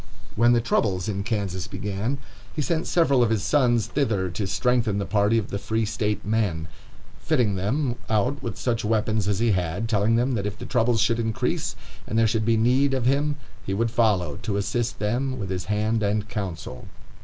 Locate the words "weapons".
8.83-9.27